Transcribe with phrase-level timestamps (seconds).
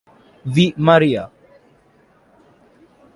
[0.55, 0.73] V.
[0.81, 1.29] Maria.